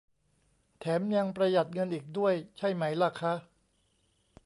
[0.79, 3.33] แถมยังประหยัดเงินอีกด้วยใช่ไหมล่ะคะ